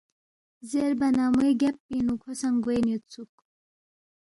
زیربا 0.69 1.07
نہ 1.17 1.25
موے 1.33 1.51
گیب 1.59 1.75
پِنگ 1.85 2.03
نُو 2.05 2.15
کھو 2.21 2.31
سہ 2.39 2.47
گوین 2.63 2.85
یودسُوک 2.89 3.31